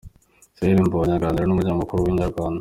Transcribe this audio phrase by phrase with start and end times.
[0.55, 2.49] Israel Mbonyi aganira n’umunyamakuru wa inyarwanda.